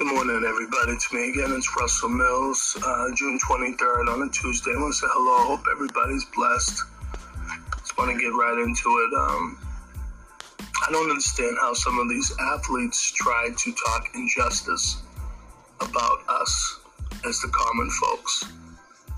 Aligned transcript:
Good 0.00 0.14
morning, 0.14 0.42
everybody. 0.48 0.92
It's 0.92 1.12
me 1.12 1.28
again. 1.28 1.52
It's 1.52 1.76
Russell 1.76 2.08
Mills, 2.08 2.74
uh, 2.82 3.08
June 3.14 3.38
23rd 3.38 4.08
on 4.08 4.22
a 4.26 4.30
Tuesday. 4.30 4.70
I 4.70 4.80
want 4.80 4.94
to 4.94 4.98
say 4.98 5.06
hello. 5.10 5.54
Hope 5.54 5.66
everybody's 5.70 6.24
blessed. 6.34 6.84
Just 7.76 7.98
want 7.98 8.10
to 8.10 8.18
get 8.18 8.28
right 8.28 8.64
into 8.64 8.88
it. 8.88 9.12
Um, 9.20 9.58
I 10.88 10.90
don't 10.90 11.10
understand 11.10 11.58
how 11.60 11.74
some 11.74 11.98
of 11.98 12.08
these 12.08 12.32
athletes 12.40 13.12
try 13.12 13.50
to 13.54 13.74
talk 13.74 14.08
injustice 14.14 15.02
about 15.82 16.20
us 16.30 16.80
as 17.28 17.38
the 17.40 17.48
common 17.52 17.90
folks. 17.90 18.46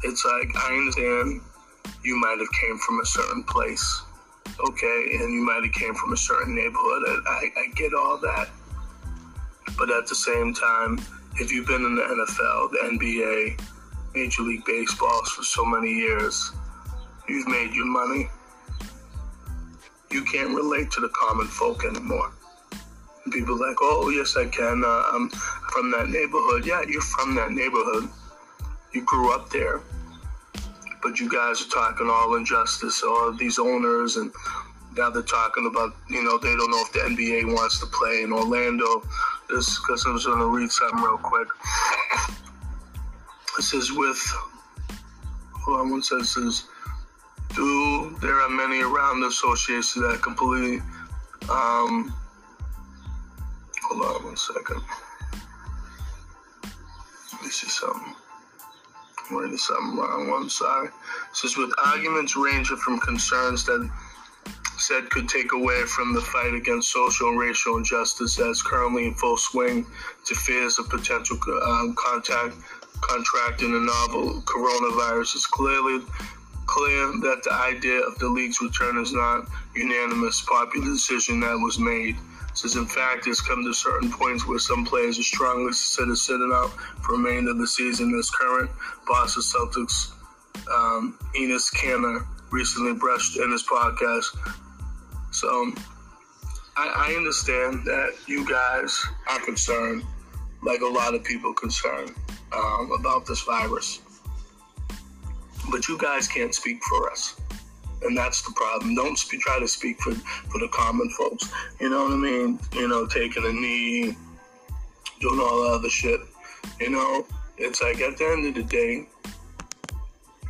It's 0.03 0.25
like, 0.25 0.51
I 0.57 0.75
understand 0.75 1.43
you 2.03 2.17
might 2.17 2.39
have 2.41 2.53
came 2.61 2.77
from 2.79 2.99
a 2.99 3.07
certain 3.07 3.45
place, 3.45 4.03
okay, 4.69 5.17
and 5.21 5.33
you 5.33 5.47
might 5.47 5.63
have 5.63 5.75
came 5.75 5.95
from 5.95 6.13
a 6.13 6.17
certain 6.17 6.57
neighborhood. 6.57 7.23
I, 7.29 7.53
I 7.57 7.67
get 7.77 7.95
all 7.95 8.19
that. 8.19 8.49
But 9.79 9.91
at 9.91 10.07
the 10.07 10.15
same 10.15 10.55
time, 10.55 10.99
if 11.37 11.53
you've 11.53 11.67
been 11.67 11.85
in 11.85 11.95
the 11.95 12.03
NFL, 12.03 12.71
the 12.71 12.79
NBA, 12.93 13.61
Major 14.15 14.43
League 14.43 14.65
Baseball 14.67 15.25
for 15.25 15.43
so 15.43 15.65
many 15.65 15.93
years, 15.93 16.53
you've 17.29 17.49
made 17.49 17.73
your 17.75 17.87
money. 17.87 18.29
You 20.11 20.25
can't 20.25 20.55
relate 20.55 20.91
to 20.93 21.01
the 21.01 21.09
common 21.09 21.47
folk 21.47 21.85
anymore. 21.85 22.33
People 23.31 23.55
are 23.55 23.69
like, 23.69 23.79
oh, 23.81 24.11
yes, 24.11 24.37
I 24.37 24.47
can. 24.47 24.83
Uh, 24.85 25.03
I'm 25.13 25.31
from 25.31 25.91
that 25.93 26.09
neighborhood. 26.09 26.67
Yeah, 26.67 26.83
you're 26.87 27.01
from 27.01 27.35
that 27.37 27.53
neighborhood. 27.53 28.11
You 28.93 29.05
grew 29.05 29.33
up 29.33 29.49
there. 29.51 29.81
But 31.03 31.19
you 31.19 31.31
guys 31.31 31.65
are 31.65 31.71
talking 31.71 32.11
all 32.11 32.35
injustice, 32.35 33.03
all 33.03 33.33
these 33.33 33.59
owners 33.59 34.17
and 34.17 34.33
now 34.97 35.11
they're 35.11 35.23
talking 35.23 35.67
about, 35.67 35.95
you 36.09 36.23
know, 36.23 36.39
they 36.39 36.55
don't 36.55 36.71
know 36.71 36.83
if 36.83 36.93
the 36.93 37.01
NBA 37.01 37.47
wants 37.55 37.81
to 37.81 37.87
play 37.87 38.23
in 38.23 38.33
Orlando. 38.33 39.03
This 39.53 39.79
because 39.81 40.07
I 40.07 40.11
was 40.13 40.25
going 40.25 40.39
to 40.39 40.47
read 40.47 40.71
something 40.71 41.05
real 41.05 41.19
quick. 41.19 41.47
It 43.59 43.63
says 43.63 43.93
with, 43.93 44.19
hold 45.53 45.81
on, 45.81 45.91
one 45.91 46.03
says 46.03 46.31
says, 46.31 46.65
do 47.55 48.17
there 48.23 48.41
are 48.41 48.49
many 48.49 48.81
around 48.81 49.21
the 49.21 49.27
association 49.27 50.03
that 50.03 50.23
completely, 50.23 50.79
um, 51.51 52.15
hold 53.83 54.03
on 54.03 54.25
one 54.25 54.37
second. 54.39 54.81
Me 57.43 57.51
see 57.51 57.69
something. 57.69 58.15
I'm 59.29 59.37
reading 59.37 59.59
something 59.59 59.99
wrong. 59.99 60.31
One 60.31 60.49
sorry. 60.49 60.89
It 60.89 60.93
says 61.35 61.59
with 61.59 61.71
arguments 61.85 62.39
ranging 62.39 62.79
from 62.79 62.99
concerns 63.01 63.67
that 63.67 63.91
said 64.83 65.09
could 65.11 65.29
take 65.29 65.53
away 65.53 65.83
from 65.85 66.13
the 66.13 66.21
fight 66.21 66.55
against 66.55 66.91
social 66.91 67.29
and 67.29 67.39
racial 67.39 67.77
injustice 67.77 68.37
that's 68.37 68.63
currently 68.63 69.07
in 69.07 69.15
full 69.15 69.37
swing 69.37 69.87
to 70.27 70.35
fears 70.35 70.79
of 70.79 70.89
potential 70.89 71.39
um, 71.65 71.95
contact 71.97 72.55
contracting 73.01 73.75
a 73.75 73.81
novel 73.81 74.43
coronavirus. 74.43 75.35
It's 75.35 75.47
clearly 75.47 76.05
clear 76.67 77.07
that 77.21 77.43
the 77.45 77.53
idea 77.53 78.01
of 78.01 78.19
the 78.19 78.29
league's 78.29 78.61
return 78.61 78.97
is 78.99 79.13
not 79.13 79.49
unanimous 79.75 80.41
popular 80.43 80.87
decision 80.87 81.41
that 81.41 81.59
was 81.59 81.79
made. 81.79 82.17
Says 82.55 82.77
in 82.77 82.87
fact, 82.87 83.27
it's 83.27 83.41
come 83.41 83.65
to 83.65 83.73
certain 83.73 84.13
points 84.13 84.47
where 84.47 84.59
some 84.59 84.85
players 84.85 85.19
are 85.19 85.23
strongly 85.23 85.73
considered 85.73 86.19
sitting 86.19 86.53
out 86.55 86.71
for 87.03 87.13
the 87.13 87.23
remainder 87.23 87.51
of 87.51 87.59
the 87.59 87.67
season. 87.67 88.15
As 88.19 88.31
current 88.31 88.71
Boston 89.07 89.43
Celtics 89.43 90.13
um, 90.71 91.19
Enes 91.35 91.73
Kanter 91.75 92.27
recently 92.51 92.93
brushed 92.93 93.39
in 93.39 93.51
his 93.51 93.65
podcast 93.65 94.27
so 95.43 95.73
I, 96.77 97.11
I 97.11 97.15
understand 97.17 97.85
that 97.85 98.15
you 98.29 98.49
guys 98.49 98.97
are 99.29 99.41
concerned, 99.41 100.05
like 100.63 100.83
a 100.83 100.87
lot 100.87 101.17
of 101.17 101.25
people 101.25 101.53
concerned, 101.53 102.15
um, 102.53 102.93
about 102.93 103.27
this 103.27 103.43
virus. 103.43 104.01
But 105.69 105.89
you 105.89 105.99
guys 105.99 106.29
can't 106.29 106.55
speak 106.55 106.81
for 106.85 107.11
us. 107.11 107.41
And 108.03 108.17
that's 108.17 108.43
the 108.43 108.53
problem. 108.53 108.95
Don't 108.95 109.19
sp- 109.19 109.43
try 109.43 109.59
to 109.59 109.67
speak 109.67 109.99
for, 110.01 110.13
for 110.13 110.61
the 110.61 110.69
common 110.69 111.11
folks. 111.11 111.53
You 111.81 111.91
know 111.91 112.05
what 112.05 112.13
I 112.13 112.17
mean? 112.17 112.61
You 112.75 112.87
know, 112.87 113.07
taking 113.07 113.45
a 113.45 113.53
knee, 113.53 114.17
doing 115.21 115.41
all 115.41 115.65
the 115.65 115.71
other 115.71 115.91
shit. 115.91 116.21
You 116.81 116.91
know, 116.91 117.27
it's 117.59 117.83
like 117.83 118.01
at 118.01 118.17
the 118.17 118.27
end 118.27 118.47
of 118.47 118.55
the 118.55 118.63
day, 118.63 119.09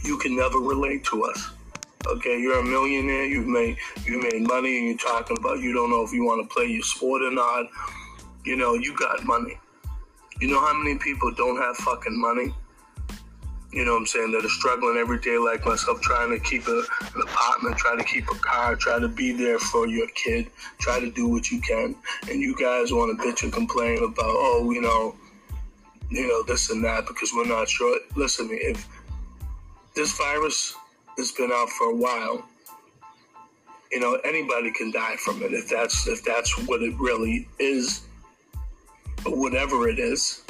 you 0.05 0.19
can 0.19 0.37
never 0.37 0.59
relate 0.59 1.03
to 1.05 1.25
us. 1.25 1.51
Okay, 2.07 2.39
you're 2.41 2.59
a 2.59 2.65
millionaire. 2.65 3.25
You've 3.25 3.47
made 3.47 3.77
you 4.05 4.21
made 4.21 4.47
money, 4.47 4.79
and 4.79 4.89
you're 4.89 4.99
talking 4.99 5.37
about 5.39 5.61
you 5.61 5.73
don't 5.73 5.91
know 5.91 6.03
if 6.03 6.13
you 6.13 6.25
want 6.25 6.49
to 6.49 6.55
play 6.55 6.67
your 6.67 6.83
sport 6.83 7.23
or 7.23 7.31
not. 7.31 7.67
You 8.45 8.57
know, 8.57 8.75
you 8.75 8.97
got 8.97 9.25
money. 9.25 9.59
You 10.41 10.49
know 10.49 10.61
how 10.61 10.75
many 10.75 10.99
people 10.99 11.31
don't 11.33 11.57
have 11.59 11.77
fucking 11.77 12.21
money? 12.21 12.53
You 13.73 13.87
know 13.87 13.93
what 13.93 14.01
I'm 14.01 14.07
saying? 14.07 14.33
That 14.33 14.45
are 14.45 14.49
struggling 14.49 14.99
every 14.99 15.19
day 15.19 15.39
like 15.39 15.65
myself, 15.65 16.01
trying 16.03 16.31
to 16.31 16.39
keep 16.39 16.67
a, 16.67 16.83
an 17.15 17.23
apartment, 17.23 17.79
try 17.79 17.97
to 17.97 18.05
keep 18.05 18.25
a 18.31 18.35
car, 18.35 18.77
try 18.77 18.99
to 18.99 19.09
be 19.09 19.33
there 19.33 19.59
for 19.59 19.87
your 19.87 20.09
kid, 20.09 20.51
try 20.79 21.01
to 21.01 21.11
do 21.11 21.29
what 21.29 21.51
you 21.51 21.61
can. 21.61 21.95
And 22.29 22.41
you 22.43 22.55
guys 22.55 22.93
want 22.93 23.19
to 23.19 23.27
bitch 23.27 23.45
and 23.45 23.53
complain 23.53 23.99
about, 23.99 24.27
oh, 24.27 24.71
you 24.75 24.83
know, 24.83 25.17
you 26.11 26.29
know, 26.29 26.43
this 26.43 26.69
and 26.71 26.85
that 26.85 27.07
because 27.07 27.33
we're 27.35 27.47
not 27.47 27.69
sure. 27.69 27.99
Listen, 28.15 28.49
if 28.51 28.87
this 29.95 30.13
virus 30.19 30.75
it's 31.17 31.33
been 31.33 31.51
out 31.53 31.69
for 31.71 31.91
a 31.91 31.95
while. 31.95 32.45
You 33.91 34.01
know, 34.01 34.15
anybody 34.25 34.73
can 34.73 34.91
die 34.91 35.17
from 35.17 35.43
it 35.43 35.53
if 35.53 35.69
that's 35.69 36.07
if 36.09 36.25
that's 36.25 36.67
what 36.67 36.83
it 36.83 36.95
really 36.99 37.47
is, 37.59 38.03
whatever 39.27 39.89
it 39.89 39.99
is. 39.99 40.43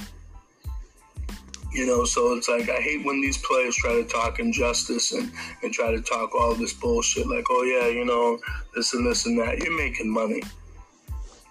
You 1.72 1.86
know, 1.86 2.04
so 2.04 2.34
it's 2.34 2.48
like 2.48 2.68
I 2.68 2.80
hate 2.80 3.04
when 3.04 3.20
these 3.20 3.38
players 3.38 3.74
try 3.76 3.94
to 3.94 4.04
talk 4.04 4.38
injustice 4.38 5.12
and, 5.12 5.32
and 5.62 5.72
try 5.72 5.90
to 5.90 6.02
talk 6.02 6.34
all 6.34 6.54
this 6.54 6.74
bullshit 6.74 7.26
like, 7.26 7.46
oh 7.50 7.62
yeah, 7.62 7.88
you 7.88 8.04
know, 8.04 8.38
this 8.74 8.92
and 8.92 9.06
this 9.06 9.26
and 9.26 9.38
that. 9.38 9.58
You're 9.58 9.76
making 9.76 10.10
money. 10.10 10.42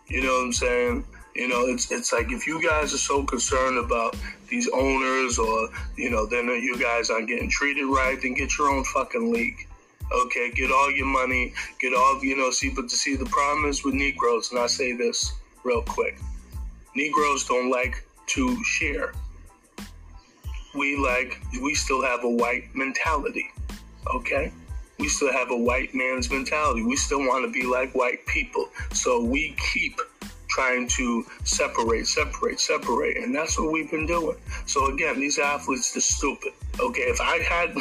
You 0.08 0.22
know 0.24 0.34
what 0.34 0.46
I'm 0.46 0.54
saying? 0.54 1.06
You 1.36 1.48
know, 1.48 1.66
it's 1.68 1.92
it's 1.92 2.12
like 2.12 2.32
if 2.32 2.46
you 2.46 2.62
guys 2.62 2.94
are 2.94 2.98
so 2.98 3.24
concerned 3.24 3.78
about 3.78 4.18
these 4.50 4.68
owners 4.74 5.40
or 5.40 5.70
you 5.96 6.10
know, 6.10 6.26
then 6.26 6.48
you 6.48 6.78
guys 6.78 7.10
aren't 7.10 7.28
getting 7.28 7.50
treated 7.50 7.86
right, 7.86 8.22
then 8.22 8.34
get 8.34 8.58
your 8.58 8.70
own 8.70 8.84
fucking 8.84 9.32
league. 9.32 9.68
Okay, 10.12 10.52
get 10.52 10.72
all 10.72 10.92
your 10.92 11.06
money, 11.06 11.54
get 11.80 11.94
all 11.94 12.20
you 12.22 12.36
know. 12.36 12.52
See, 12.52 12.70
but 12.70 12.90
to 12.90 12.96
see 12.96 13.16
the 13.16 13.26
problem 13.28 13.66
is 13.66 13.86
with 13.86 13.94
Negroes, 13.94 14.52
and 14.52 14.60
I 14.60 14.68
say 14.68 14.92
this 14.92 15.34
real 15.64 15.82
quick: 15.84 16.20
Negroes 16.96 17.48
don't 17.48 17.72
like 17.72 18.04
to 18.28 18.62
share. 18.66 19.14
We 20.76 20.98
like 20.98 21.40
we 21.62 21.76
still 21.76 22.02
have 22.02 22.26
a 22.26 22.30
white 22.30 22.76
mentality. 22.76 23.50
Okay, 24.16 24.52
we 25.00 25.08
still 25.08 25.32
have 25.32 25.50
a 25.50 25.58
white 25.58 25.96
man's 25.96 26.30
mentality. 26.30 26.84
We 26.84 26.98
still 26.98 27.20
want 27.20 27.46
to 27.46 27.52
be 27.52 27.66
like 27.66 27.96
white 27.96 28.26
people, 28.26 28.68
so 28.92 29.24
we 29.24 29.56
keep 29.74 29.98
trying 30.52 30.86
to 30.86 31.26
separate, 31.46 32.06
separate, 32.06 32.60
separate. 32.60 33.18
And 33.18 33.34
that's 33.34 33.58
what 33.58 33.72
we've 33.72 33.90
been 33.90 34.06
doing. 34.06 34.38
So 34.66 34.88
again, 34.94 35.20
these 35.20 35.40
athletes 35.40 35.96
are 35.96 36.02
stupid. 36.02 36.52
Okay, 36.80 37.04
if 37.04 37.22
I 37.22 37.40
had 37.40 37.74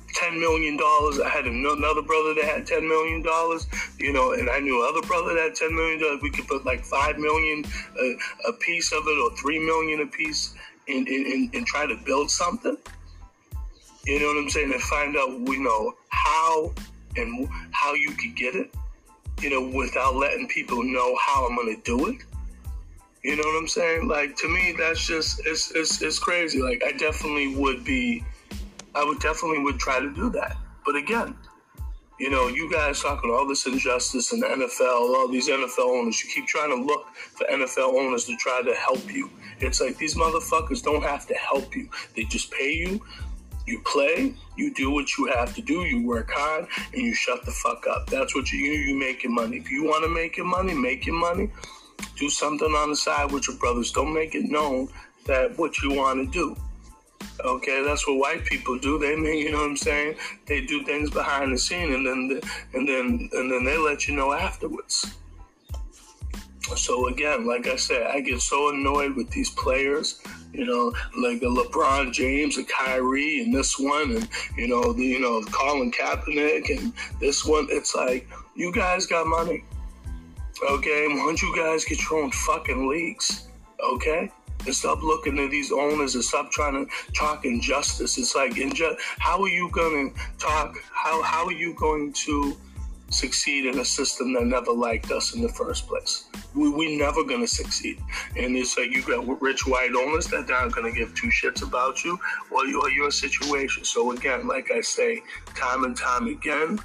ten 0.14 0.38
million 0.38 0.76
dollars, 0.76 1.20
I 1.20 1.28
had 1.28 1.46
another 1.46 2.02
brother 2.02 2.34
that 2.34 2.44
had 2.44 2.66
ten 2.66 2.86
million 2.86 3.22
dollars, 3.22 3.66
you 3.98 4.12
know, 4.12 4.32
and 4.32 4.48
I 4.50 4.60
knew 4.60 4.82
another 4.82 5.06
brother 5.06 5.34
that 5.34 5.42
had 5.42 5.54
ten 5.54 5.74
million 5.74 6.00
dollars. 6.00 6.20
We 6.22 6.30
could 6.30 6.46
put 6.46 6.64
like 6.64 6.84
five 6.84 7.18
million 7.18 7.64
a, 7.98 8.12
uh, 8.12 8.50
a 8.50 8.52
piece 8.54 8.92
of 8.92 9.02
it, 9.06 9.18
or 9.18 9.36
three 9.36 9.58
million 9.58 10.00
a 10.00 10.06
piece, 10.06 10.54
and, 10.86 11.08
and, 11.08 11.54
and 11.54 11.66
try 11.66 11.86
to 11.86 11.96
build 12.04 12.30
something. 12.30 12.76
You 14.04 14.20
know 14.20 14.26
what 14.26 14.38
I'm 14.38 14.50
saying? 14.50 14.72
And 14.72 14.80
find 14.82 15.16
out, 15.16 15.40
we 15.40 15.58
know 15.58 15.94
how 16.08 16.72
and 17.16 17.48
how 17.72 17.94
you 17.94 18.10
could 18.12 18.36
get 18.36 18.54
it 18.54 18.70
you 19.40 19.50
know, 19.50 19.76
without 19.76 20.16
letting 20.16 20.48
people 20.48 20.82
know 20.82 21.16
how 21.24 21.46
I'm 21.46 21.56
gonna 21.56 21.76
do 21.84 22.08
it. 22.08 22.18
You 23.22 23.36
know 23.36 23.42
what 23.42 23.58
I'm 23.58 23.68
saying? 23.68 24.08
Like 24.08 24.36
to 24.36 24.48
me, 24.48 24.74
that's 24.78 25.06
just 25.06 25.40
it's 25.46 25.72
it's 25.74 26.00
it's 26.02 26.18
crazy. 26.18 26.62
Like 26.62 26.82
I 26.86 26.92
definitely 26.92 27.56
would 27.56 27.84
be, 27.84 28.24
I 28.94 29.04
would 29.04 29.20
definitely 29.20 29.60
would 29.60 29.78
try 29.78 30.00
to 30.00 30.10
do 30.14 30.30
that. 30.30 30.56
But 30.84 30.96
again, 30.96 31.36
you 32.18 32.30
know, 32.30 32.48
you 32.48 32.70
guys 32.70 33.00
talking 33.00 33.30
all 33.30 33.46
this 33.46 33.66
injustice 33.66 34.32
in 34.32 34.40
the 34.40 34.46
NFL, 34.46 35.14
all 35.14 35.28
these 35.28 35.48
NFL 35.48 36.00
owners, 36.00 36.22
you 36.22 36.30
keep 36.34 36.46
trying 36.46 36.70
to 36.70 36.84
look 36.84 37.06
for 37.14 37.46
NFL 37.46 37.94
owners 37.94 38.24
to 38.24 38.36
try 38.36 38.60
to 38.62 38.74
help 38.74 39.12
you. 39.12 39.30
It's 39.60 39.80
like 39.80 39.98
these 39.98 40.16
motherfuckers 40.16 40.82
don't 40.82 41.02
have 41.02 41.26
to 41.28 41.34
help 41.34 41.76
you. 41.76 41.88
They 42.16 42.24
just 42.24 42.50
pay 42.50 42.72
you 42.72 43.00
you 43.68 43.80
play, 43.84 44.34
you 44.56 44.74
do 44.74 44.90
what 44.90 45.16
you 45.16 45.26
have 45.26 45.54
to 45.54 45.62
do, 45.62 45.84
you 45.84 46.06
work 46.06 46.30
hard, 46.32 46.66
and 46.92 47.02
you 47.02 47.14
shut 47.14 47.44
the 47.44 47.52
fuck 47.52 47.86
up. 47.86 48.08
That's 48.08 48.34
what 48.34 48.50
you 48.50 48.58
you 48.58 48.98
make 48.98 49.22
your 49.22 49.32
money. 49.32 49.58
If 49.58 49.70
you 49.70 49.84
want 49.84 50.04
to 50.04 50.08
make 50.08 50.36
your 50.36 50.46
money, 50.46 50.74
make 50.74 51.06
your 51.06 51.14
money. 51.14 51.50
Do 52.16 52.28
something 52.30 52.72
on 52.72 52.90
the 52.90 52.96
side 52.96 53.30
with 53.30 53.46
your 53.48 53.56
brothers. 53.56 53.92
Don't 53.92 54.12
make 54.12 54.34
it 54.34 54.44
known 54.44 54.88
that 55.26 55.56
what 55.58 55.78
you 55.82 55.92
want 55.92 56.18
to 56.20 56.32
do. 56.32 56.56
Okay, 57.44 57.82
that's 57.84 58.06
what 58.06 58.18
white 58.18 58.44
people 58.44 58.78
do. 58.78 58.98
They 58.98 59.14
you 59.14 59.52
know 59.52 59.58
what 59.58 59.70
I'm 59.70 59.76
saying? 59.76 60.16
They 60.46 60.60
do 60.62 60.82
things 60.84 61.10
behind 61.10 61.52
the 61.52 61.58
scene, 61.58 61.92
and 61.92 62.04
then 62.04 62.40
and 62.74 62.88
then 62.88 63.28
and 63.32 63.50
then 63.50 63.64
they 63.64 63.78
let 63.78 64.08
you 64.08 64.16
know 64.16 64.32
afterwards. 64.32 65.14
So 66.76 67.08
again, 67.08 67.46
like 67.46 67.66
I 67.66 67.76
said, 67.76 68.08
I 68.08 68.20
get 68.20 68.40
so 68.40 68.70
annoyed 68.70 69.14
with 69.16 69.30
these 69.30 69.50
players, 69.50 70.20
you 70.52 70.64
know, 70.64 70.92
like 71.18 71.42
a 71.42 71.46
LeBron 71.46 72.12
James, 72.12 72.58
a 72.58 72.64
Kyrie, 72.64 73.42
and 73.42 73.54
this 73.54 73.78
one, 73.78 74.16
and 74.16 74.28
you 74.56 74.68
know, 74.68 74.92
the 74.92 75.04
you 75.04 75.20
know 75.20 75.42
Colin 75.50 75.92
Kaepernick, 75.92 76.70
and 76.70 76.92
this 77.20 77.44
one. 77.44 77.66
It's 77.70 77.94
like 77.94 78.28
you 78.54 78.72
guys 78.72 79.06
got 79.06 79.26
money, 79.26 79.64
okay? 80.70 81.06
Why 81.08 81.16
don't 81.16 81.42
you 81.42 81.54
guys 81.56 81.84
get 81.84 82.00
your 82.08 82.22
own 82.22 82.30
fucking 82.30 82.88
leagues, 82.88 83.48
okay? 83.82 84.30
And 84.66 84.74
stop 84.74 85.02
looking 85.02 85.38
at 85.38 85.50
these 85.50 85.70
owners 85.70 86.16
and 86.16 86.24
stop 86.24 86.50
trying 86.50 86.84
to 86.84 86.92
talk 87.12 87.44
injustice. 87.44 88.18
It's 88.18 88.34
like, 88.34 88.52
inju- 88.54 88.96
how 89.18 89.40
are 89.40 89.48
you 89.48 89.70
going 89.70 90.12
to 90.12 90.20
talk? 90.38 90.74
How 90.90 91.22
how 91.22 91.46
are 91.46 91.52
you 91.52 91.74
going 91.74 92.12
to 92.24 92.56
succeed 93.10 93.66
in 93.66 93.78
a 93.78 93.84
system 93.84 94.32
that 94.34 94.44
never 94.44 94.72
liked 94.72 95.10
us 95.10 95.34
in 95.34 95.42
the 95.42 95.48
first 95.48 95.86
place. 95.86 96.24
We 96.54 96.68
we 96.68 96.96
never 96.96 97.24
gonna 97.24 97.46
succeed. 97.46 98.00
And 98.36 98.56
it's 98.56 98.76
like 98.76 98.90
you 98.90 99.02
got 99.02 99.40
rich 99.40 99.66
white 99.66 99.94
owners 99.96 100.26
that 100.28 100.50
aren't 100.50 100.74
gonna 100.74 100.92
give 100.92 101.14
two 101.14 101.28
shits 101.28 101.62
about 101.62 102.04
you 102.04 102.18
or, 102.50 102.66
you, 102.66 102.80
or 102.80 102.90
your 102.90 103.10
situation. 103.10 103.84
So 103.84 104.12
again, 104.12 104.46
like 104.46 104.70
I 104.70 104.80
say, 104.80 105.22
time 105.54 105.84
and 105.84 105.96
time 105.96 106.26
again, 106.26 106.78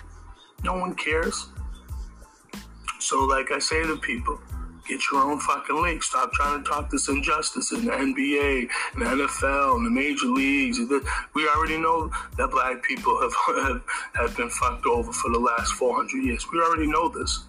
no 0.64 0.75
one 0.75 0.96
cares. 0.96 1.48
So 3.00 3.25
like 3.25 3.52
I 3.52 3.60
say 3.60 3.84
to 3.84 3.98
people, 3.98 4.40
Get 4.88 5.00
your 5.12 5.22
own 5.22 5.40
fucking 5.40 5.82
league. 5.82 6.04
Stop 6.04 6.34
trying 6.34 6.62
to 6.62 6.70
talk 6.70 6.90
this 6.90 7.08
injustice 7.08 7.72
in 7.72 7.86
the 7.86 7.92
NBA, 7.92 8.70
in 8.94 9.00
the 9.00 9.06
NFL, 9.06 9.78
in 9.78 9.86
the 9.86 9.90
major 9.90 10.26
leagues. 10.26 10.78
We 11.34 11.48
already 11.48 11.78
know 11.78 12.12
that 12.38 12.52
black 12.52 12.84
people 12.84 13.20
have, 13.22 13.34
have, 13.64 13.84
have 14.16 14.38
been 14.38 14.50
fucked 14.50 14.86
over 14.86 15.14
for 15.14 15.32
the 15.32 15.40
last 15.40 15.74
400 15.74 16.24
years. 16.24 16.46
We 16.52 16.60
already 16.60 16.88
know 16.88 17.08
this. 17.08 17.46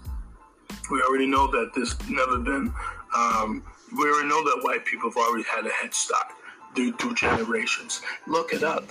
We 0.91 1.03
already 1.03 1.27
know 1.27 1.49
that 1.49 1.73
this 1.75 1.97
never 2.09 2.39
been, 2.39 2.73
um, 3.17 3.65
we 3.97 4.05
already 4.05 4.29
know 4.29 4.45
that 4.45 4.61
white 4.63 4.85
people 4.85 5.11
have 5.11 5.17
already 5.17 5.45
had 5.45 5.67
a 5.67 5.71
head 5.71 5.93
start 5.93 6.27
through, 6.75 6.93
through 6.93 7.15
generations. 7.15 8.03
Look 8.27 8.53
it 8.53 8.63
up. 8.63 8.85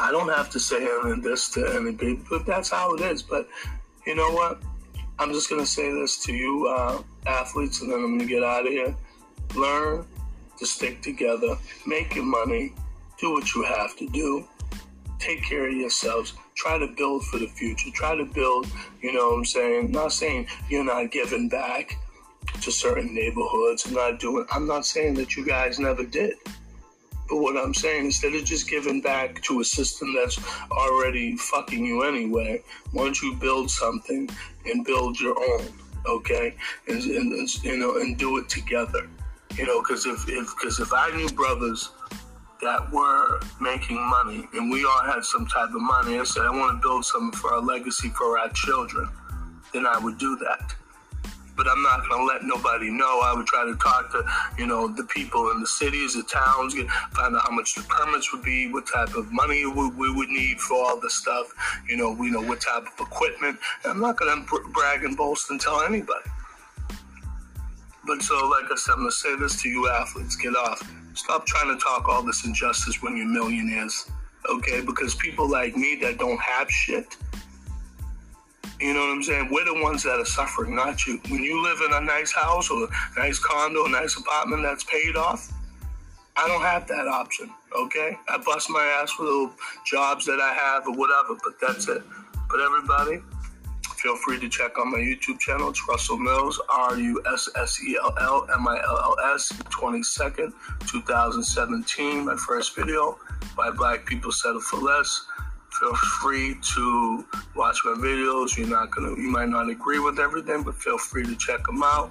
I 0.00 0.10
don't 0.10 0.28
have 0.28 0.50
to 0.50 0.60
say 0.60 0.76
any 0.76 1.12
of 1.12 1.22
this 1.22 1.48
to 1.50 1.66
anybody, 1.74 2.20
but 2.28 2.46
that's 2.46 2.70
how 2.70 2.94
it 2.94 3.00
is. 3.00 3.22
But 3.22 3.48
you 4.06 4.14
know 4.14 4.30
what? 4.32 4.60
I'm 5.18 5.32
just 5.32 5.50
going 5.50 5.60
to 5.60 5.66
say 5.66 5.92
this 5.92 6.16
to 6.24 6.32
you, 6.32 6.68
uh, 6.68 7.02
athletes, 7.26 7.82
and 7.82 7.90
then 7.90 7.98
I'm 7.98 8.16
going 8.16 8.20
to 8.20 8.26
get 8.26 8.44
out 8.44 8.66
of 8.66 8.72
here. 8.72 8.94
Learn 9.56 10.04
to 10.58 10.66
stick 10.66 11.02
together, 11.02 11.56
make 11.86 12.14
your 12.14 12.24
money, 12.24 12.72
do 13.18 13.32
what 13.32 13.54
you 13.54 13.64
have 13.64 13.96
to 13.96 14.06
do, 14.08 14.46
take 15.18 15.42
care 15.42 15.68
of 15.68 15.74
yourselves, 15.74 16.34
try 16.54 16.78
to 16.78 16.86
build 16.86 17.24
for 17.26 17.38
the 17.38 17.48
future, 17.48 17.90
try 17.92 18.14
to 18.14 18.24
build, 18.24 18.66
you 19.02 19.12
know 19.12 19.30
what 19.30 19.38
I'm 19.38 19.44
saying? 19.44 19.90
Not 19.90 20.12
saying 20.12 20.46
you're 20.68 20.84
not 20.84 21.10
giving 21.10 21.48
back 21.48 21.96
to 22.62 22.70
certain 22.72 23.14
neighborhoods 23.14 23.90
not 23.90 24.20
doing, 24.20 24.46
I'm 24.50 24.66
not 24.66 24.86
saying 24.86 25.14
that 25.14 25.36
you 25.36 25.44
guys 25.44 25.78
never 25.78 26.04
did. 26.04 26.34
But 27.28 27.36
what 27.38 27.56
I'm 27.56 27.74
saying, 27.74 28.06
instead 28.06 28.34
of 28.34 28.44
just 28.44 28.68
giving 28.68 29.00
back 29.00 29.42
to 29.42 29.60
a 29.60 29.64
system 29.64 30.14
that's 30.14 30.38
already 30.70 31.36
fucking 31.36 31.84
you 31.84 32.02
anyway, 32.02 32.62
why 32.92 33.04
don't 33.04 33.20
you 33.20 33.34
build 33.34 33.70
something 33.70 34.30
and 34.64 34.84
build 34.84 35.20
your 35.20 35.36
own, 35.38 35.66
okay? 36.06 36.54
And, 36.86 37.02
and 37.02 37.64
you 37.64 37.76
know, 37.76 37.96
and 37.98 38.16
do 38.16 38.38
it 38.38 38.48
together, 38.48 39.08
you 39.56 39.66
know, 39.66 39.82
because 39.82 40.06
if 40.06 40.24
because 40.26 40.80
if, 40.80 40.86
if 40.86 40.92
I 40.94 41.14
knew 41.16 41.28
brothers 41.28 41.90
that 42.62 42.90
were 42.90 43.40
making 43.60 44.00
money 44.00 44.48
and 44.54 44.70
we 44.70 44.84
all 44.84 45.04
had 45.04 45.22
some 45.22 45.46
type 45.46 45.68
of 45.68 45.80
money, 45.82 46.18
I 46.18 46.24
said 46.24 46.44
I 46.44 46.50
want 46.50 46.80
to 46.80 46.88
build 46.88 47.04
something 47.04 47.38
for 47.38 47.52
our 47.52 47.60
legacy 47.60 48.08
for 48.08 48.38
our 48.38 48.48
children, 48.50 49.08
then 49.74 49.86
I 49.86 49.98
would 49.98 50.16
do 50.16 50.36
that 50.36 50.74
but 51.58 51.68
I'm 51.68 51.82
not 51.82 52.08
going 52.08 52.20
to 52.20 52.24
let 52.24 52.44
nobody 52.44 52.88
know. 52.88 53.20
I 53.24 53.34
would 53.34 53.46
try 53.46 53.64
to 53.64 53.74
talk 53.76 54.12
to, 54.12 54.24
you 54.56 54.66
know, 54.66 54.86
the 54.86 55.02
people 55.04 55.50
in 55.50 55.60
the 55.60 55.66
cities, 55.66 56.14
the 56.14 56.22
towns, 56.22 56.74
find 57.12 57.34
out 57.34 57.42
how 57.42 57.50
much 57.50 57.74
the 57.74 57.82
permits 57.82 58.32
would 58.32 58.44
be, 58.44 58.72
what 58.72 58.86
type 58.86 59.14
of 59.16 59.32
money 59.32 59.66
we, 59.66 59.88
we 59.90 60.14
would 60.14 60.28
need 60.28 60.60
for 60.60 60.74
all 60.74 61.00
the 61.00 61.10
stuff, 61.10 61.52
you 61.88 61.96
know, 61.96 62.12
we 62.12 62.30
know 62.30 62.40
what 62.40 62.60
type 62.60 62.84
of 62.86 63.06
equipment. 63.06 63.58
I'm 63.84 64.00
not 64.00 64.16
going 64.16 64.46
to 64.46 64.68
brag 64.72 65.02
and 65.04 65.16
boast 65.16 65.50
and 65.50 65.60
tell 65.60 65.82
anybody. 65.82 66.30
But 68.06 68.22
so, 68.22 68.48
like 68.48 68.70
I 68.70 68.76
said, 68.76 68.92
I'm 68.92 69.00
going 69.00 69.10
to 69.10 69.16
say 69.16 69.36
this 69.36 69.60
to 69.62 69.68
you 69.68 69.90
athletes 69.90 70.36
get 70.36 70.54
off. 70.54 70.80
Stop 71.14 71.44
trying 71.44 71.76
to 71.76 71.82
talk 71.82 72.08
all 72.08 72.22
this 72.22 72.46
injustice 72.46 73.02
when 73.02 73.16
you're 73.16 73.26
millionaires, 73.26 74.08
okay? 74.48 74.80
Because 74.80 75.16
people 75.16 75.50
like 75.50 75.76
me 75.76 75.96
that 75.96 76.18
don't 76.18 76.40
have 76.40 76.70
shit, 76.70 77.16
you 78.80 78.94
know 78.94 79.00
what 79.00 79.10
I'm 79.10 79.22
saying? 79.22 79.48
We're 79.50 79.64
the 79.64 79.82
ones 79.82 80.02
that 80.04 80.20
are 80.20 80.24
suffering, 80.24 80.74
not 80.74 81.06
you. 81.06 81.20
When 81.28 81.42
you 81.42 81.62
live 81.62 81.78
in 81.88 81.94
a 81.94 82.00
nice 82.00 82.32
house 82.32 82.70
or 82.70 82.84
a 82.84 82.88
nice 83.18 83.38
condo, 83.38 83.86
a 83.86 83.88
nice 83.88 84.16
apartment 84.16 84.62
that's 84.62 84.84
paid 84.84 85.16
off, 85.16 85.52
I 86.36 86.46
don't 86.46 86.62
have 86.62 86.86
that 86.86 87.08
option, 87.08 87.50
okay? 87.76 88.16
I 88.28 88.38
bust 88.38 88.70
my 88.70 88.84
ass 89.02 89.10
for 89.10 89.24
the 89.24 89.50
jobs 89.84 90.24
that 90.26 90.38
I 90.40 90.54
have 90.54 90.86
or 90.86 90.94
whatever, 90.94 91.36
but 91.42 91.54
that's 91.60 91.88
it. 91.88 92.02
But 92.48 92.60
everybody, 92.60 93.20
feel 93.96 94.16
free 94.16 94.38
to 94.38 94.48
check 94.48 94.72
out 94.78 94.86
my 94.86 94.98
YouTube 94.98 95.40
channel. 95.40 95.70
It's 95.70 95.82
Russell 95.88 96.18
Mills, 96.18 96.60
R 96.72 96.96
U 96.96 97.20
S 97.32 97.48
S 97.56 97.82
E 97.82 97.98
L 98.00 98.14
L 98.20 98.46
M 98.54 98.68
I 98.68 98.78
L 98.78 99.16
L 99.18 99.34
S, 99.34 99.50
22nd, 99.70 100.52
2017. 100.86 102.24
My 102.24 102.36
first 102.36 102.76
video, 102.76 103.18
Why 103.56 103.72
Black 103.72 104.06
People 104.06 104.30
Settle 104.30 104.60
for 104.60 104.76
Less 104.76 105.26
feel 105.78 105.94
free 105.94 106.56
to 106.74 107.24
watch 107.54 107.78
my 107.84 107.92
videos. 107.92 108.56
You're 108.56 108.68
not 108.68 108.90
gonna, 108.90 109.10
you 109.10 109.30
might 109.30 109.48
not 109.48 109.68
agree 109.68 109.98
with 109.98 110.18
everything, 110.18 110.62
but 110.62 110.74
feel 110.74 110.98
free 110.98 111.24
to 111.24 111.36
check 111.36 111.64
them 111.64 111.82
out. 111.82 112.10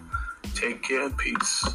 Take 0.56 0.84
care. 0.84 1.10
Peace. 1.10 1.66